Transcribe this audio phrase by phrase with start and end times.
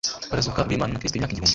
[0.29, 1.49] Barazuka bimana na Kristo imyaka igihumbi.